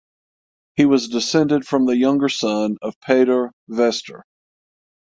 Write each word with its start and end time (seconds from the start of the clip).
He 0.77 0.85
was 0.85 1.09
descended 1.09 1.67
from 1.67 1.85
the 1.85 1.95
younger 1.95 2.27
son 2.27 2.77
of 2.81 2.99
Peder 3.01 3.51
Wester. 3.67 4.23